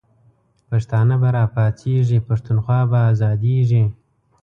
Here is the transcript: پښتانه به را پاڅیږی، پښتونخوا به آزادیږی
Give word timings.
پښتانه 0.69 1.15
به 1.21 1.29
را 1.35 1.45
پاڅیږی، 1.53 2.19
پښتونخوا 2.27 2.79
به 2.89 2.97
آزادیږی 3.11 3.83